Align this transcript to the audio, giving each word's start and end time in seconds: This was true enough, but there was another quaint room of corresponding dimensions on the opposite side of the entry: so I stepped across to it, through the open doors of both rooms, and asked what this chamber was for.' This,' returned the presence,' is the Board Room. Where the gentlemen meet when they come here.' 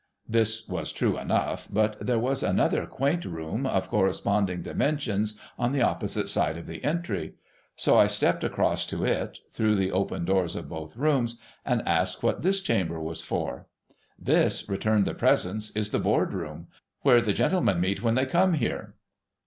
This 0.27 0.67
was 0.67 0.91
true 0.91 1.15
enough, 1.19 1.67
but 1.71 2.03
there 2.03 2.17
was 2.17 2.41
another 2.41 2.87
quaint 2.87 3.23
room 3.23 3.67
of 3.67 3.89
corresponding 3.91 4.63
dimensions 4.63 5.39
on 5.59 5.73
the 5.73 5.83
opposite 5.83 6.27
side 6.27 6.57
of 6.57 6.65
the 6.65 6.83
entry: 6.83 7.35
so 7.75 7.99
I 7.99 8.07
stepped 8.07 8.43
across 8.43 8.87
to 8.87 9.05
it, 9.05 9.41
through 9.51 9.75
the 9.75 9.91
open 9.91 10.25
doors 10.25 10.55
of 10.55 10.67
both 10.67 10.97
rooms, 10.97 11.39
and 11.63 11.87
asked 11.87 12.23
what 12.23 12.41
this 12.41 12.61
chamber 12.61 12.99
was 12.99 13.21
for.' 13.21 13.67
This,' 14.29 14.67
returned 14.67 15.05
the 15.05 15.13
presence,' 15.13 15.69
is 15.77 15.91
the 15.91 15.99
Board 15.99 16.33
Room. 16.33 16.65
Where 17.01 17.21
the 17.21 17.31
gentlemen 17.31 17.79
meet 17.79 18.01
when 18.01 18.15
they 18.15 18.25
come 18.25 18.55
here.' 18.55 18.95